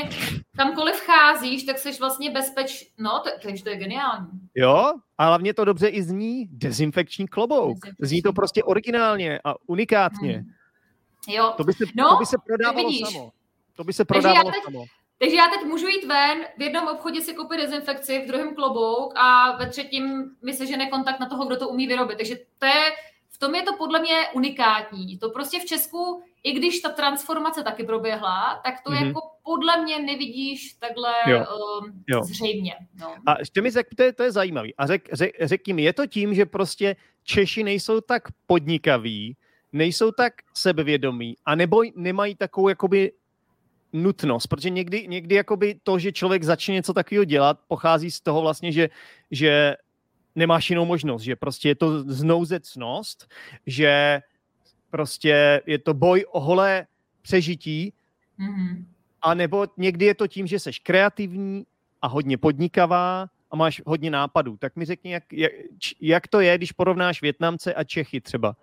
kamkoliv 0.56 1.00
cházíš, 1.00 1.64
tak 1.64 1.78
jsi 1.78 1.92
vlastně 2.00 2.30
bezpeč... 2.30 2.92
No, 2.98 3.20
to, 3.24 3.30
takže 3.42 3.64
to 3.64 3.70
je 3.70 3.76
geniální. 3.76 4.28
Jo, 4.54 4.92
a 5.18 5.26
hlavně 5.26 5.54
to 5.54 5.64
dobře 5.64 5.88
i 5.88 6.02
zní 6.02 6.46
dezinfekční 6.50 7.28
klobouk. 7.28 7.68
Dezinfekční. 7.68 8.06
Zní 8.08 8.22
to 8.22 8.32
prostě 8.32 8.64
originálně 8.64 9.40
a 9.44 9.54
unikátně. 9.66 10.32
Hmm. 10.32 10.52
Jo. 11.28 11.54
To 11.56 11.64
by 11.64 11.72
se, 11.72 11.84
no, 11.96 12.10
to 12.10 12.16
by 12.16 12.26
se 12.26 12.36
prodávalo 12.46 12.90
samo. 12.92 13.32
To 13.76 13.84
by 13.84 13.92
se 13.92 14.04
prodávalo 14.04 14.50
teď, 14.50 14.64
samo. 14.64 14.84
Takže 15.18 15.36
já 15.36 15.48
teď 15.48 15.64
můžu 15.64 15.86
jít 15.86 16.04
ven, 16.06 16.38
v 16.58 16.62
jednom 16.62 16.88
obchodě 16.88 17.20
si 17.20 17.34
koupit 17.34 17.56
dezinfekci, 17.56 18.18
v 18.18 18.26
druhém 18.26 18.54
klobouk 18.54 19.12
a 19.16 19.56
ve 19.56 19.70
třetím 19.70 20.30
mi 20.42 20.52
se 20.52 20.66
žene 20.66 20.90
kontakt 20.90 21.20
na 21.20 21.28
toho, 21.28 21.46
kdo 21.46 21.56
to 21.56 21.68
umí 21.68 21.86
vyrobit. 21.86 22.16
Takže 22.16 22.36
to 22.58 22.66
je, 22.66 22.92
v 23.28 23.38
tom 23.38 23.54
je 23.54 23.62
to 23.62 23.76
podle 23.76 24.00
mě 24.00 24.28
unikátní. 24.34 25.18
To 25.18 25.30
prostě 25.30 25.60
v 25.60 25.64
Česku, 25.64 26.22
i 26.42 26.52
když 26.52 26.80
ta 26.80 26.88
transformace 26.88 27.62
taky 27.62 27.84
proběhla, 27.84 28.60
tak 28.64 28.74
to 28.84 28.90
mm-hmm. 28.90 29.06
jako 29.06 29.20
podle 29.44 29.82
mě 29.82 29.98
nevidíš 29.98 30.72
takhle 30.72 31.12
jo. 31.26 31.38
Um, 31.38 32.02
jo. 32.08 32.22
zřejmě. 32.22 32.74
No. 33.00 33.14
A 33.26 33.38
ještě 33.38 33.62
mi 33.62 33.70
řek, 33.70 33.86
to 33.96 34.02
je, 34.02 34.12
to 34.12 34.22
je 34.22 34.32
zajímavý. 34.32 34.74
A 34.76 34.86
řek, 34.86 35.08
řek, 35.12 35.32
řek 35.40 35.68
mi, 35.68 35.82
je 35.82 35.92
to 35.92 36.06
tím, 36.06 36.34
že 36.34 36.46
prostě 36.46 36.96
Češi 37.24 37.64
nejsou 37.64 38.00
tak 38.00 38.22
podnikaví, 38.46 39.36
nejsou 39.72 40.10
tak 40.10 40.32
sebevědomí, 40.54 41.34
anebo 41.44 41.82
nemají 41.94 42.34
takovou 42.34 42.68
jakoby 42.68 43.12
nutnost, 43.92 44.46
protože 44.46 44.70
někdy, 44.70 45.08
někdy 45.08 45.34
jakoby 45.34 45.80
to, 45.82 45.98
že 45.98 46.12
člověk 46.12 46.42
začne 46.42 46.74
něco 46.74 46.92
takového 46.92 47.24
dělat, 47.24 47.60
pochází 47.68 48.10
z 48.10 48.20
toho 48.20 48.40
vlastně, 48.40 48.72
že, 48.72 48.88
že 49.30 49.76
nemáš 50.34 50.70
jinou 50.70 50.84
možnost, 50.84 51.22
že 51.22 51.36
prostě 51.36 51.68
je 51.68 51.74
to 51.74 52.02
znouzecnost, 52.02 53.30
že 53.66 54.20
prostě 54.90 55.62
je 55.66 55.78
to 55.78 55.94
boj 55.94 56.24
o 56.30 56.40
holé 56.40 56.86
přežití, 57.22 57.92
mm-hmm. 58.38 58.84
a 59.22 59.34
nebo 59.34 59.66
někdy 59.76 60.04
je 60.04 60.14
to 60.14 60.28
tím, 60.28 60.46
že 60.46 60.58
jsi 60.58 60.70
kreativní 60.82 61.66
a 62.02 62.08
hodně 62.08 62.38
podnikavá 62.38 63.26
a 63.50 63.56
máš 63.56 63.82
hodně 63.86 64.10
nápadů. 64.10 64.56
Tak 64.56 64.76
mi 64.76 64.84
řekni, 64.84 65.12
jak, 65.12 65.32
jak, 65.32 65.52
jak 66.00 66.28
to 66.28 66.40
je, 66.40 66.58
když 66.58 66.72
porovnáš 66.72 67.22
Větnamce 67.22 67.74
a 67.74 67.84
Čechy 67.84 68.20
třeba. 68.20 68.56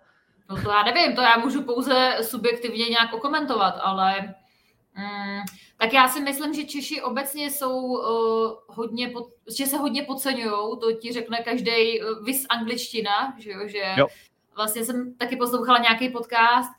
No 0.50 0.62
to 0.62 0.70
já 0.70 0.82
nevím, 0.82 1.16
to 1.16 1.22
já 1.22 1.36
můžu 1.36 1.62
pouze 1.62 2.16
subjektivně 2.22 2.88
nějak 2.88 3.12
okomentovat, 3.12 3.74
ale 3.82 4.34
Mm, 4.96 5.40
tak 5.76 5.92
já 5.92 6.08
si 6.08 6.20
myslím, 6.20 6.54
že 6.54 6.64
Češi 6.64 7.02
obecně 7.02 7.50
jsou 7.50 7.76
uh, 7.82 8.52
hodně, 8.66 9.08
pod, 9.08 9.26
že 9.58 9.66
se 9.66 9.76
hodně 9.76 10.02
podceňují, 10.02 10.78
to 10.80 10.92
ti 10.92 11.12
řekne 11.12 11.38
každý 11.38 12.00
uh, 12.00 12.08
eh, 12.08 12.24
vys 12.24 12.46
angličtina, 12.48 13.34
že 13.38 13.50
jo, 13.50 13.68
že 13.68 13.94
jo. 13.96 14.06
vlastně 14.56 14.84
jsem 14.84 15.14
taky 15.14 15.36
poslouchala 15.36 15.78
nějaký 15.78 16.08
podcast 16.08 16.70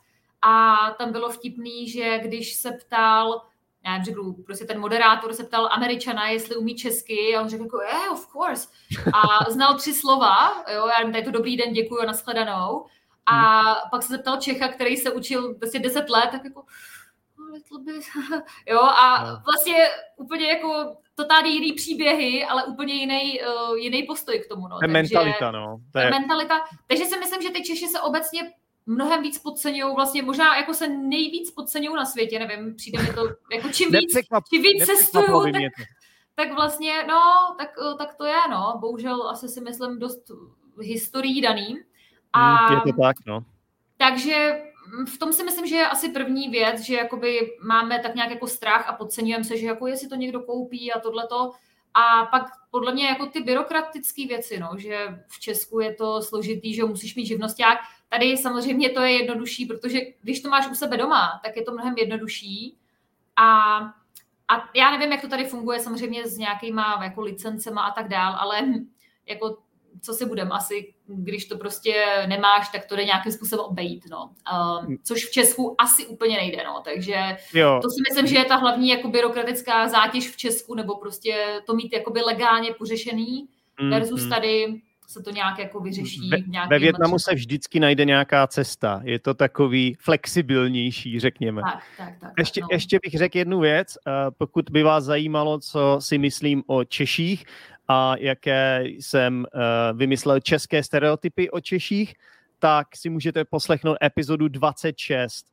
a 0.42 0.76
tam 0.98 1.12
bylo 1.12 1.30
vtipný, 1.30 1.88
že 1.88 2.18
když 2.18 2.54
se 2.54 2.72
ptal, 2.72 3.42
já 3.84 3.92
nevím, 3.92 4.04
řeknu, 4.04 4.32
prostě 4.32 4.64
ten 4.64 4.80
moderátor 4.80 5.32
se 5.32 5.44
ptal 5.44 5.68
Američana, 5.72 6.28
jestli 6.28 6.56
umí 6.56 6.74
česky 6.74 7.36
a 7.36 7.42
on 7.42 7.48
řekl 7.48 7.62
jako, 7.62 7.80
yeah, 7.82 8.12
of 8.12 8.26
course. 8.32 8.68
A 9.12 9.50
znal 9.50 9.74
tři 9.74 9.94
slova, 9.94 10.64
jo, 10.74 10.86
já 10.86 10.98
nevím, 10.98 11.12
tady 11.12 11.24
to 11.24 11.30
dobrý 11.30 11.56
den, 11.56 11.72
děkuji 11.72 12.00
a 12.00 12.06
nashledanou. 12.06 12.86
A 13.26 13.62
hmm. 13.62 13.74
pak 13.90 14.02
se 14.02 14.12
zeptal 14.12 14.36
Čecha, 14.36 14.68
který 14.68 14.96
se 14.96 15.10
učil 15.10 15.54
prostě 15.54 15.78
deset 15.78 16.10
let, 16.10 16.28
tak 16.32 16.44
jako, 16.44 16.62
little 17.52 17.78
bit. 17.84 18.04
jo, 18.66 18.80
a 18.80 19.24
no. 19.24 19.40
vlastně 19.44 19.88
úplně 20.16 20.48
jako 20.48 20.96
totálně 21.14 21.50
jiný 21.50 21.72
příběhy, 21.72 22.44
ale 22.44 22.64
úplně 22.64 22.94
jiný, 22.94 23.40
uh, 23.40 23.76
jiný 23.76 24.02
postoj 24.02 24.38
k 24.38 24.48
tomu. 24.48 24.68
No. 24.68 24.78
Takže, 24.78 24.92
mentalita, 24.92 25.50
no. 25.50 25.76
To 25.92 25.98
je... 25.98 26.10
mentalita. 26.10 26.60
Takže 26.86 27.04
si 27.04 27.18
myslím, 27.18 27.42
že 27.42 27.50
ty 27.50 27.62
Češi 27.62 27.86
se 27.86 28.00
obecně 28.00 28.52
mnohem 28.86 29.22
víc 29.22 29.38
podceňují, 29.38 29.94
vlastně 29.94 30.22
možná 30.22 30.56
jako 30.56 30.74
se 30.74 30.88
nejvíc 30.88 31.50
podceňují 31.50 31.96
na 31.96 32.04
světě, 32.04 32.38
nevím, 32.38 32.74
přijde 32.74 33.02
mi 33.02 33.12
to, 33.12 33.28
jako 33.52 33.68
čím 33.72 33.90
víc, 33.90 34.18
čím 34.50 34.62
víc 34.62 34.86
cestuju, 34.86 35.52
tak, 35.52 35.62
tak 36.34 36.54
vlastně, 36.54 37.04
no, 37.08 37.20
tak, 37.58 37.68
eh, 37.92 37.96
tak 37.98 38.14
to 38.14 38.24
je, 38.24 38.36
no, 38.50 38.78
bohužel 38.80 39.28
asi 39.28 39.48
si 39.48 39.60
myslím 39.60 39.98
dost 39.98 40.30
historií 40.80 41.40
daný. 41.40 41.78
A, 42.32 42.66
hmm, 42.66 42.76
je 42.76 42.92
to 42.92 43.02
tak, 43.02 43.16
no. 43.26 43.44
Takže 43.96 44.62
v 45.14 45.18
tom 45.18 45.32
si 45.32 45.44
myslím, 45.44 45.66
že 45.66 45.76
je 45.76 45.88
asi 45.88 46.08
první 46.08 46.48
věc, 46.48 46.80
že 46.80 46.94
jakoby 46.94 47.56
máme 47.62 47.98
tak 47.98 48.14
nějak 48.14 48.30
jako 48.30 48.46
strach 48.46 48.88
a 48.88 48.92
podceňujeme 48.92 49.44
se, 49.44 49.56
že 49.56 49.66
jako 49.66 49.86
jestli 49.86 50.08
to 50.08 50.14
někdo 50.14 50.40
koupí 50.40 50.92
a 50.92 51.00
tohleto. 51.00 51.52
A 51.94 52.26
pak 52.26 52.42
podle 52.70 52.94
mě 52.94 53.06
jako 53.06 53.26
ty 53.26 53.40
byrokratické 53.40 54.26
věci, 54.26 54.60
no, 54.60 54.70
že 54.76 55.24
v 55.28 55.40
Česku 55.40 55.80
je 55.80 55.94
to 55.94 56.22
složitý, 56.22 56.74
že 56.74 56.84
musíš 56.84 57.16
mít 57.16 57.26
živnosták. 57.26 57.78
Tady 58.08 58.36
samozřejmě 58.36 58.90
to 58.90 59.00
je 59.00 59.12
jednodušší, 59.12 59.66
protože 59.66 59.98
když 60.22 60.40
to 60.40 60.48
máš 60.48 60.70
u 60.70 60.74
sebe 60.74 60.96
doma, 60.96 61.40
tak 61.44 61.56
je 61.56 61.62
to 61.62 61.72
mnohem 61.72 61.94
jednodušší. 61.98 62.78
A, 63.36 63.78
a 64.48 64.70
já 64.74 64.90
nevím, 64.90 65.12
jak 65.12 65.20
to 65.20 65.28
tady 65.28 65.44
funguje 65.44 65.80
samozřejmě 65.80 66.26
s 66.26 66.38
nějakýma 66.38 67.00
jako 67.02 67.20
licencema 67.20 67.82
a 67.82 67.92
tak 67.92 68.08
dál, 68.08 68.36
ale 68.38 68.62
jako 69.26 69.58
co 70.02 70.14
si 70.14 70.26
budem, 70.26 70.52
asi 70.52 70.94
když 71.06 71.44
to 71.44 71.58
prostě 71.58 72.04
nemáš, 72.26 72.68
tak 72.68 72.86
to 72.86 72.96
jde 72.96 73.04
nějakým 73.04 73.32
způsobem 73.32 73.64
obejít, 73.64 74.04
no. 74.10 74.30
Um, 74.86 74.96
což 75.04 75.24
v 75.24 75.30
Česku 75.30 75.74
asi 75.78 76.06
úplně 76.06 76.36
nejde, 76.36 76.64
no. 76.64 76.82
Takže 76.84 77.36
jo. 77.54 77.80
to 77.82 77.90
si 77.90 78.02
myslím, 78.08 78.26
že 78.26 78.38
je 78.38 78.44
ta 78.44 78.56
hlavní 78.56 78.88
jako 78.88 79.08
byrokratická 79.08 79.88
zátěž 79.88 80.30
v 80.30 80.36
Česku, 80.36 80.74
nebo 80.74 80.96
prostě 80.96 81.62
to 81.66 81.74
mít 81.74 81.92
jakoby 81.92 82.20
legálně 82.20 82.74
pořešený 82.78 83.48
mm, 83.80 83.90
versus 83.90 84.24
mm. 84.24 84.30
tady 84.30 84.80
se 85.08 85.22
to 85.22 85.30
nějak 85.30 85.58
jako 85.58 85.80
vyřeší. 85.80 86.30
Ve, 86.30 86.66
ve 86.70 86.78
Větnamu 86.78 87.18
se 87.18 87.34
vždycky 87.34 87.80
najde 87.80 88.04
nějaká 88.04 88.46
cesta. 88.46 89.00
Je 89.04 89.18
to 89.18 89.34
takový 89.34 89.96
flexibilnější, 90.00 91.20
řekněme. 91.20 91.62
Tak, 91.62 91.82
tak, 91.98 92.18
tak. 92.20 92.32
Ještě, 92.38 92.60
no. 92.60 92.68
ještě 92.70 92.98
bych 93.02 93.18
řekl 93.18 93.38
jednu 93.38 93.60
věc, 93.60 93.88
uh, 94.06 94.12
pokud 94.38 94.70
by 94.70 94.82
vás 94.82 95.04
zajímalo, 95.04 95.58
co 95.58 95.96
si 96.00 96.18
myslím 96.18 96.62
o 96.66 96.84
Češích 96.84 97.44
a 97.88 98.16
jaké 98.18 98.84
jsem 98.84 99.38
uh, 99.54 99.98
vymyslel 99.98 100.40
české 100.40 100.82
stereotypy 100.82 101.50
o 101.50 101.60
Češích, 101.60 102.14
tak 102.58 102.96
si 102.96 103.10
můžete 103.10 103.44
poslechnout 103.44 103.96
epizodu 104.02 104.48
26. 104.48 105.46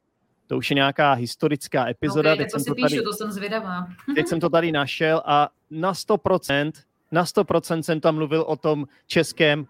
to 0.48 0.58
už 0.58 0.70
je 0.70 0.76
nějaká 0.76 1.14
historická 1.14 1.90
epizoda. 1.90 2.34
Okay, 2.34 2.46
teď 2.46 2.52
to 2.52 2.60
si 2.60 2.66
to 2.66 2.76
píšu, 2.76 2.88
tady, 2.88 3.02
to 3.02 3.14
jsem 3.14 3.32
zvědavá. 3.32 3.88
teď 4.16 4.28
jsem 4.28 4.40
to 4.40 4.50
tady 4.50 4.72
našel 4.72 5.22
a 5.26 5.50
na 5.72 5.94
100%, 5.94 6.72
na 7.12 7.24
100% 7.24 7.80
jsem 7.80 8.02
tam 8.02 8.16
mluvil 8.16 8.42
o 8.42 8.56
tom 8.56 8.86
českém 9.08 9.66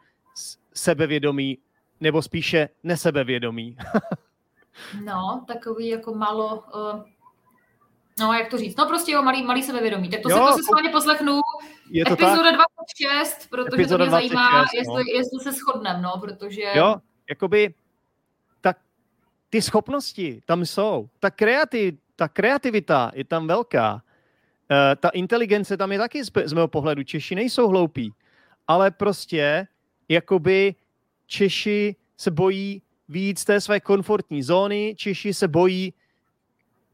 sebevědomí, 0.73 1.57
nebo 1.99 2.21
spíše 2.21 2.69
nesebevědomí. 2.83 3.77
no, 5.05 5.43
takový 5.47 5.87
jako 5.87 6.15
malo... 6.15 6.63
Uh... 6.75 7.12
No, 8.19 8.33
jak 8.33 8.49
to 8.49 8.57
říct? 8.57 8.75
No 8.75 8.85
prostě 8.85 9.11
jo, 9.11 9.23
malý, 9.23 9.43
malý 9.43 9.63
sebevědomí. 9.63 10.09
Tak 10.09 10.21
to 10.21 10.29
jo, 10.29 10.35
si 10.35 10.41
to 10.41 10.57
si 10.57 10.63
s 10.63 10.71
vámi 10.75 10.89
poslechnu. 10.89 11.39
Je 11.89 12.05
to 12.05 12.13
epizoda 12.13 12.51
tak? 12.51 12.55
26, 12.55 13.49
protože 13.49 13.75
epizoda 13.75 14.05
to 14.05 14.09
mě 14.09 14.09
26, 14.09 14.29
zajímá, 14.29 14.51
no. 14.51 14.65
jestli, 14.73 15.11
jestli 15.13 15.39
se 15.39 15.51
shodneme, 15.51 16.01
no, 16.01 16.17
protože... 16.21 16.61
Jo, 16.75 16.95
jakoby 17.29 17.73
tak 18.61 18.77
ty 19.49 19.61
schopnosti 19.61 20.41
tam 20.45 20.65
jsou. 20.65 21.09
Ta, 21.19 21.31
kreativ, 21.31 21.95
ta 22.15 22.27
kreativita 22.27 23.11
je 23.13 23.25
tam 23.25 23.47
velká. 23.47 23.93
Uh, 23.93 23.99
ta 24.99 25.09
inteligence 25.09 25.77
tam 25.77 25.91
je 25.91 25.97
taky 25.97 26.25
z, 26.25 26.31
z 26.45 26.53
mého 26.53 26.67
pohledu. 26.67 27.03
Češi 27.03 27.35
nejsou 27.35 27.67
hloupí, 27.67 28.13
ale 28.67 28.91
prostě 28.91 29.67
jakoby 30.09 30.75
Češi 31.25 31.95
se 32.17 32.31
bojí 32.31 32.81
víc 33.09 33.45
té 33.45 33.61
své 33.61 33.79
komfortní 33.79 34.43
zóny, 34.43 34.95
Češi 34.97 35.33
se 35.33 35.47
bojí, 35.47 35.93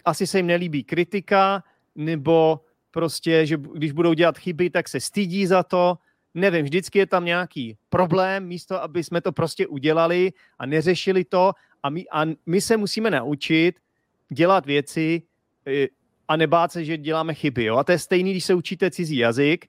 asi 0.05 0.27
se 0.27 0.39
jim 0.39 0.47
nelíbí 0.47 0.83
kritika, 0.83 1.63
nebo 1.95 2.59
prostě, 2.91 3.45
že 3.45 3.57
když 3.57 3.91
budou 3.91 4.13
dělat 4.13 4.37
chyby, 4.37 4.69
tak 4.69 4.89
se 4.89 4.99
stydí 4.99 5.45
za 5.45 5.63
to. 5.63 5.97
Nevím, 6.33 6.65
vždycky 6.65 6.99
je 6.99 7.05
tam 7.05 7.25
nějaký 7.25 7.77
problém, 7.89 8.47
místo, 8.47 8.83
aby 8.83 9.03
jsme 9.03 9.21
to 9.21 9.31
prostě 9.31 9.67
udělali 9.67 10.33
a 10.59 10.65
neřešili 10.65 11.23
to. 11.23 11.53
A 11.83 11.89
my, 11.89 12.05
a 12.11 12.25
my 12.45 12.61
se 12.61 12.77
musíme 12.77 13.11
naučit 13.11 13.75
dělat 14.29 14.65
věci 14.65 15.21
e, 15.67 15.87
a 16.27 16.35
nebát 16.35 16.71
se, 16.71 16.85
že 16.85 16.97
děláme 16.97 17.33
chyby. 17.33 17.63
Jo? 17.63 17.77
A 17.77 17.83
to 17.83 17.91
je 17.91 17.99
stejný, 17.99 18.31
když 18.31 18.45
se 18.45 18.53
učíte 18.53 18.91
cizí 18.91 19.17
jazyk. 19.17 19.67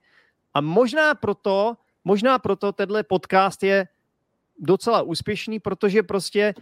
A 0.54 0.60
možná 0.60 1.14
proto, 1.14 1.76
možná 2.04 2.38
proto 2.38 2.72
tenhle 2.72 3.02
podcast 3.02 3.62
je 3.62 3.88
docela 4.58 5.02
úspěšný, 5.02 5.60
protože 5.60 6.02
prostě 6.02 6.54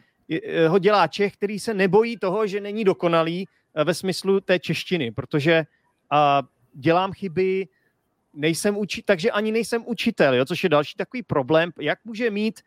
ho 0.69 0.79
dělá 0.79 1.07
Čech, 1.07 1.33
který 1.33 1.61
se 1.61 1.75
nebojí 1.75 2.17
toho, 2.17 2.47
že 2.47 2.61
není 2.61 2.85
dokonalý 2.85 3.49
e, 3.75 3.85
ve 3.85 3.95
smyslu 3.95 4.41
té 4.41 4.59
češtiny, 4.59 5.11
protože 5.11 5.65
a, 6.11 6.43
dělám 6.75 7.13
chyby, 7.13 7.69
nejsem 8.35 8.77
učitel, 8.77 9.07
takže 9.07 9.31
ani 9.31 9.53
nejsem 9.53 9.83
učitel, 9.87 10.35
jo, 10.35 10.45
což 10.45 10.65
je 10.65 10.69
další 10.69 10.97
takový 10.97 11.23
problém. 11.23 11.73
Jak 11.81 11.99
může 12.05 12.31
mít 12.31 12.61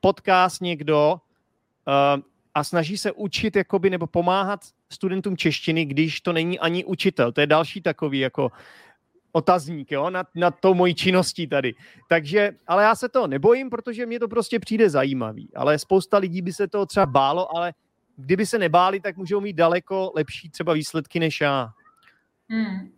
podcast 0.00 0.60
někdo 0.60 1.14
uh, 1.14 2.22
a 2.54 2.64
snaží 2.64 2.98
se 2.98 3.12
učit 3.12 3.56
jakoby, 3.56 3.90
nebo 3.90 4.06
pomáhat 4.06 4.60
studentům 4.92 5.36
češtiny, 5.36 5.84
když 5.84 6.20
to 6.20 6.32
není 6.32 6.58
ani 6.58 6.84
učitel. 6.84 7.32
To 7.32 7.40
je 7.40 7.46
další 7.46 7.80
takový 7.80 8.18
jako 8.18 8.52
otazník 9.32 9.92
jo, 9.92 10.10
nad, 10.10 10.26
nad 10.34 10.54
tou 10.60 10.74
mojí 10.74 10.94
činností 10.94 11.46
tady. 11.46 11.74
Takže, 12.08 12.52
ale 12.66 12.82
já 12.82 12.94
se 12.94 13.08
to 13.08 13.26
nebojím, 13.26 13.70
protože 13.70 14.06
mě 14.06 14.20
to 14.20 14.28
prostě 14.28 14.60
přijde 14.60 14.90
zajímavý. 14.90 15.48
Ale 15.54 15.78
spousta 15.78 16.18
lidí 16.18 16.42
by 16.42 16.52
se 16.52 16.68
toho 16.68 16.86
třeba 16.86 17.06
bálo, 17.06 17.56
ale 17.56 17.72
kdyby 18.16 18.46
se 18.46 18.58
nebáli, 18.58 19.00
tak 19.00 19.16
můžou 19.16 19.40
mít 19.40 19.56
daleko 19.56 20.12
lepší 20.14 20.50
třeba 20.50 20.72
výsledky 20.72 21.20
než 21.20 21.40
já. 21.40 21.68
Hmm. 22.48 22.92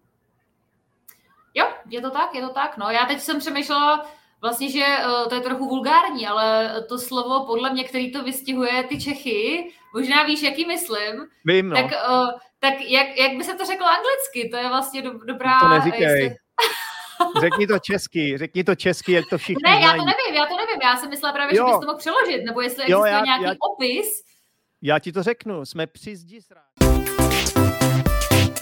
Jo, 1.55 1.67
je 1.87 2.01
to 2.01 2.11
tak, 2.11 2.35
je 2.35 2.43
to 2.43 2.49
tak. 2.49 2.77
No, 2.77 2.91
já 2.91 3.07
teď 3.07 3.21
jsem 3.21 3.39
přemýšlela, 3.39 4.07
vlastně, 4.43 4.71
že 4.71 4.85
uh, 5.07 5.29
to 5.29 5.35
je 5.35 5.41
trochu 5.41 5.69
vulgární, 5.69 6.27
ale 6.27 6.75
to 6.89 6.99
slovo 6.99 7.47
podle 7.47 7.73
mě, 7.73 7.85
který 7.85 8.13
to 8.13 8.23
vystihuje 8.23 8.83
ty 8.83 9.01
Čechy, 9.01 9.73
možná 9.95 10.23
víš, 10.23 10.43
jaký 10.43 10.67
myslím. 10.67 11.27
Vím, 11.45 11.69
no. 11.69 11.77
Tak, 11.77 11.85
uh, 11.85 12.31
tak 12.59 12.75
jak, 12.81 13.07
jak 13.19 13.37
by 13.37 13.45
se 13.45 13.55
to 13.55 13.65
řeklo 13.65 13.87
anglicky? 13.87 14.49
To 14.51 14.57
je 14.57 14.69
vlastně 14.69 15.03
do, 15.03 15.13
dobrá... 15.27 15.61
To 15.61 15.69
neříkej. 15.69 16.03
Jestli... 16.03 16.37
Řekni 17.41 17.67
to 17.67 17.79
česky, 17.79 18.39
řekni 18.39 18.65
to 18.65 18.75
česky, 18.75 19.13
jak 19.13 19.25
to 19.31 19.39
všichni 19.39 19.63
Ne, 19.65 19.81
já 19.81 19.91
to 19.91 20.05
nevím, 20.05 20.35
já 20.35 20.47
to 20.47 20.57
nevím. 20.57 20.81
Já 20.83 20.97
jsem 20.97 21.11
myslela 21.11 21.33
právě, 21.33 21.57
jo. 21.57 21.67
že 21.67 21.73
bys 21.73 21.81
to 21.81 21.87
mohl 21.87 21.99
přeložit, 21.99 22.45
nebo 22.45 22.61
jestli 22.61 22.91
jo, 22.91 23.03
existuje 23.03 23.13
já, 23.13 23.25
nějaký 23.25 23.45
já, 23.45 23.55
opis. 23.71 24.23
Já 24.83 24.99
ti 24.99 25.13
to 25.13 25.23
řeknu, 25.23 25.67
jsme 25.67 25.87
při 25.87 26.17
zdi 26.17 26.41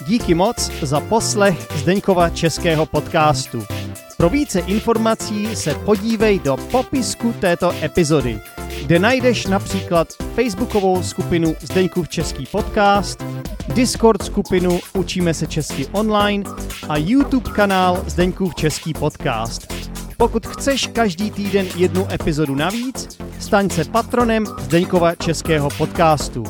Díky 0.07 0.33
moc 0.33 0.57
za 0.81 0.99
poslech 0.99 1.57
Zdeňkova 1.71 2.29
českého 2.29 2.85
podcastu. 2.85 3.80
Pro 4.21 4.29
více 4.29 4.59
informací 4.59 5.55
se 5.55 5.75
podívej 5.75 6.39
do 6.39 6.57
popisku 6.57 7.33
této 7.39 7.73
epizody, 7.83 8.39
kde 8.85 8.99
najdeš 8.99 9.45
například 9.45 10.07
facebookovou 10.35 11.03
skupinu 11.03 11.55
Zdeňkův 11.61 12.09
český 12.09 12.45
podcast, 12.51 13.25
Discord 13.73 14.23
skupinu 14.23 14.79
Učíme 14.93 15.33
se 15.33 15.47
česky 15.47 15.87
online 15.91 16.43
a 16.89 16.97
YouTube 16.97 17.51
kanál 17.51 18.03
Zdeňkův 18.07 18.55
český 18.55 18.93
podcast. 18.93 19.73
Pokud 20.17 20.47
chceš 20.47 20.87
každý 20.87 21.31
týden 21.31 21.67
jednu 21.75 22.07
epizodu 22.11 22.55
navíc, 22.55 23.17
staň 23.39 23.69
se 23.69 23.85
patronem 23.85 24.45
Zdeňkova 24.59 25.15
českého 25.15 25.69
podcastu. 25.77 26.43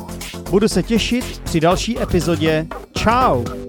Budu 0.50 0.68
se 0.68 0.82
těšit 0.82 1.40
při 1.44 1.60
další 1.60 2.02
epizodě. 2.02 2.66
Ciao! 2.98 3.61